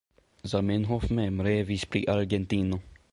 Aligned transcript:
Zamenhof 0.53 1.05
mem 1.19 1.37
revis 1.49 1.85
pri 1.93 2.03
Argentino. 2.17 2.81